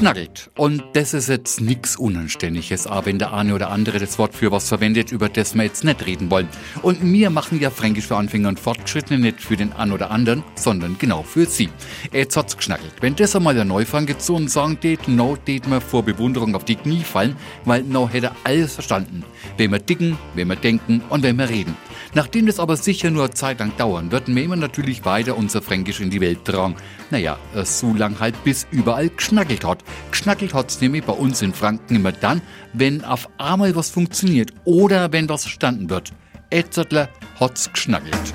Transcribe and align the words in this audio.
Schnackelt. 0.00 0.50
Und 0.56 0.82
das 0.94 1.12
ist 1.12 1.28
jetzt 1.28 1.60
nichts 1.60 1.94
Unanständiges, 1.94 2.86
aber 2.86 3.04
wenn 3.04 3.18
der 3.18 3.34
eine 3.34 3.54
oder 3.54 3.68
andere 3.68 3.98
das 3.98 4.18
Wort 4.18 4.34
für 4.34 4.50
was 4.50 4.66
verwendet, 4.66 5.12
über 5.12 5.28
das 5.28 5.54
wir 5.54 5.64
jetzt 5.64 5.84
nicht 5.84 6.06
reden 6.06 6.30
wollen. 6.30 6.48
Und 6.80 7.02
wir 7.02 7.28
machen 7.28 7.60
ja 7.60 7.68
Fränkisch 7.68 8.06
für 8.06 8.16
Anfänger 8.16 8.48
und 8.48 8.58
Fortgeschrittene 8.58 9.18
nicht 9.18 9.42
für 9.42 9.58
den 9.58 9.74
einen 9.74 9.92
oder 9.92 10.10
anderen, 10.10 10.42
sondern 10.54 10.96
genau 10.98 11.22
für 11.22 11.44
sie. 11.44 11.68
Jetzt 12.14 12.34
hat's 12.38 12.56
geschnackelt. 12.56 12.94
Wenn 13.02 13.14
das 13.14 13.36
einmal 13.36 13.54
der 13.54 13.66
Neufranke 13.66 14.16
zu 14.16 14.36
uns 14.36 14.54
sagen 14.54 14.80
tät, 14.80 15.06
no 15.06 15.36
tät 15.36 15.68
mir 15.68 15.82
vor 15.82 16.02
Bewunderung 16.02 16.54
auf 16.54 16.64
die 16.64 16.76
Knie 16.76 17.02
fallen, 17.02 17.36
weil 17.66 17.82
no 17.82 18.08
hätte 18.08 18.32
alles 18.44 18.72
verstanden. 18.72 19.22
Wenn 19.58 19.70
wir 19.70 19.80
dicken, 19.80 20.16
wenn 20.34 20.48
wir 20.48 20.56
denken 20.56 21.02
und 21.10 21.22
wenn 21.22 21.36
wir 21.36 21.50
reden. 21.50 21.76
Nachdem 22.14 22.46
das 22.46 22.58
aber 22.58 22.76
sicher 22.76 23.10
nur 23.10 23.24
eine 23.24 23.34
Zeit 23.34 23.60
lang 23.60 23.76
dauern 23.76 24.10
wird, 24.10 24.28
wir 24.28 24.42
immer 24.42 24.56
natürlich 24.56 25.04
weiter 25.04 25.36
unser 25.36 25.60
Fränkisch 25.60 26.00
in 26.00 26.10
die 26.10 26.22
Welt 26.22 26.44
tragen. 26.44 26.74
Naja, 27.10 27.38
so 27.64 27.92
lang 27.92 28.18
halt 28.18 28.42
bis 28.44 28.66
überall 28.70 29.10
geschnackelt 29.10 29.64
hat. 29.64 29.84
Geschnackelt 30.10 30.54
hat's 30.54 30.80
nämlich 30.80 31.04
bei 31.04 31.12
uns 31.12 31.42
in 31.42 31.54
Franken 31.54 31.96
immer 31.96 32.12
dann, 32.12 32.42
wenn 32.72 33.04
auf 33.04 33.28
einmal 33.38 33.74
was 33.76 33.90
funktioniert 33.90 34.52
oder 34.64 35.12
wenn 35.12 35.28
was 35.28 35.42
verstanden 35.42 35.90
wird. 35.90 36.12
Etzertler 36.50 37.08
hat's 37.38 37.72
geschnackelt. 37.72 38.32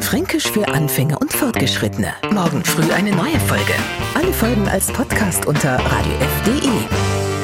Fränkisch 0.00 0.46
für 0.50 0.66
Anfänger 0.68 1.20
und 1.20 1.32
Fortgeschrittene. 1.32 2.12
Morgen 2.32 2.64
früh 2.64 2.90
eine 2.92 3.10
neue 3.10 3.38
Folge. 3.40 3.74
Alle 4.14 4.32
Folgen 4.32 4.68
als 4.68 4.86
Podcast 4.86 5.44
unter 5.46 5.78
radiof.de. 5.78 7.37